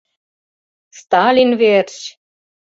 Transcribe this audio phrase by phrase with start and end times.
[0.99, 1.99] Сталин верч!»